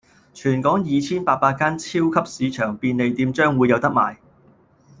[0.33, 4.17] 全香港二千八百間超級市場、便利店將會有得賣